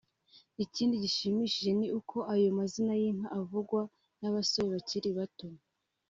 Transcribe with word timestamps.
Ikindi 0.63 0.95
gishimishije 1.03 1.71
ni 1.79 1.87
uko 1.99 2.17
ayo 2.33 2.47
mazina 2.59 2.93
y’inka 3.01 3.27
avugwa 3.39 3.81
n’abasore 4.19 4.67
bakiri 4.75 5.09
bato 5.17 5.47